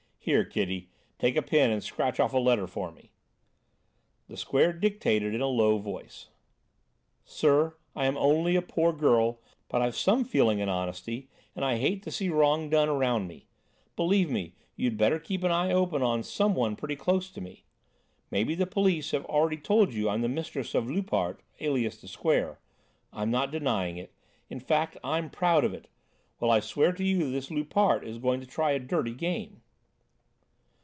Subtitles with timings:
[0.23, 3.11] Here, kiddy, take a pen and scratch off a letter for me."
[4.27, 6.27] The Square dictated in a low voice:
[7.25, 11.77] "Sir, I am only a poor girl, but I've some feeling and honesty and I
[11.79, 13.47] hate to see wrong done around me.
[13.95, 17.65] Believe me, you'd better keep an eye open on some one pretty close to me.
[18.29, 22.07] Maybe the police have already told you I am the mistress of Loupart, alias the
[22.07, 22.59] Square.
[23.11, 24.13] I'm not denying it;
[24.51, 25.87] in fact, I'm proud of it.
[26.39, 29.63] Well, I swear to you that this Loupart is going to try a dirty game."